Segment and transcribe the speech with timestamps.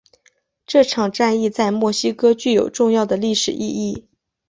[0.65, 4.07] 这场战役在墨西哥具有重要的历史意义。